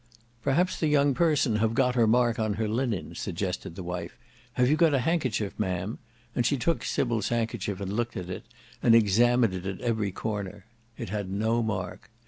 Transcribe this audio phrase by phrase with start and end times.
[0.41, 4.17] "Perhaps the young person have got her mark on her linen," suggested the wife.
[4.53, 5.99] "Have you got a handkerchief Ma'am?"
[6.35, 8.45] and she took Sybil's handkerchief and looked at it,
[8.81, 10.65] and examined it at every corner.
[10.97, 12.09] It had no mark.